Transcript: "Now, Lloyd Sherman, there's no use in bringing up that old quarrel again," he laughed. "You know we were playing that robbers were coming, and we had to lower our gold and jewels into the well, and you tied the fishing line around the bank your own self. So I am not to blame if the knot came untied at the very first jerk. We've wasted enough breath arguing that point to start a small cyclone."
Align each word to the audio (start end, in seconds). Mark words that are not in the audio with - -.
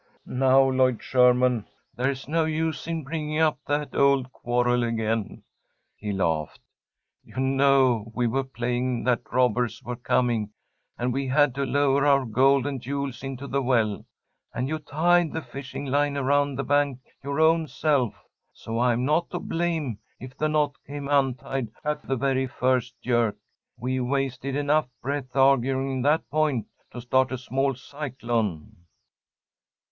"Now, 0.25 0.63
Lloyd 0.67 1.03
Sherman, 1.03 1.67
there's 1.95 2.27
no 2.27 2.45
use 2.45 2.87
in 2.87 3.03
bringing 3.03 3.37
up 3.37 3.59
that 3.67 3.93
old 3.95 4.31
quarrel 4.31 4.83
again," 4.83 5.43
he 5.95 6.11
laughed. 6.11 6.59
"You 7.23 7.37
know 7.39 8.11
we 8.15 8.25
were 8.25 8.43
playing 8.43 9.03
that 9.03 9.21
robbers 9.31 9.83
were 9.83 9.95
coming, 9.95 10.49
and 10.97 11.13
we 11.13 11.27
had 11.27 11.53
to 11.53 11.67
lower 11.67 12.03
our 12.07 12.25
gold 12.25 12.65
and 12.65 12.81
jewels 12.81 13.21
into 13.21 13.45
the 13.45 13.61
well, 13.61 14.03
and 14.55 14.67
you 14.67 14.79
tied 14.79 15.33
the 15.33 15.41
fishing 15.43 15.85
line 15.85 16.17
around 16.17 16.55
the 16.55 16.63
bank 16.63 16.97
your 17.23 17.39
own 17.39 17.67
self. 17.67 18.15
So 18.53 18.79
I 18.79 18.93
am 18.93 19.05
not 19.05 19.29
to 19.29 19.39
blame 19.39 19.99
if 20.19 20.35
the 20.35 20.49
knot 20.49 20.77
came 20.87 21.09
untied 21.09 21.67
at 21.85 22.01
the 22.01 22.15
very 22.15 22.47
first 22.47 22.99
jerk. 23.03 23.37
We've 23.77 24.03
wasted 24.03 24.55
enough 24.55 24.87
breath 24.99 25.35
arguing 25.35 26.01
that 26.01 26.27
point 26.31 26.65
to 26.89 27.01
start 27.01 27.31
a 27.31 27.37
small 27.37 27.75
cyclone." 27.75 28.77